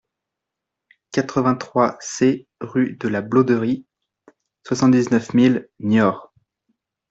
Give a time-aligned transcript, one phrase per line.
[1.11, 3.85] quatre-vingt-trois C rue de la Blauderie,
[4.65, 6.33] soixante-dix-neuf mille Niort